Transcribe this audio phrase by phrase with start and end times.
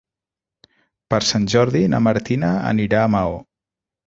[1.13, 3.39] Per Sant Jordi na Martina anirà a Maó.